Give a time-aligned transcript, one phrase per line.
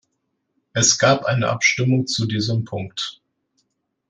[0.73, 3.21] Es gab eine Abstimmung zu diesem Punkt.